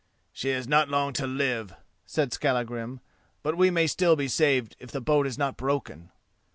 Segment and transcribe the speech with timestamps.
[0.33, 1.75] "She has not long to live,"
[2.07, 3.01] said Skallagrim,
[3.43, 6.09] "but we may still be saved if the boat is not broken."